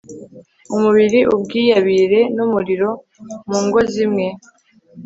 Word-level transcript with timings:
umubiri 0.75 1.19
ubwiyabire 1.33 2.19
numuriro 2.35 2.89
Mu 3.49 3.57
ngo 3.65 3.79
zimwe 3.91 4.27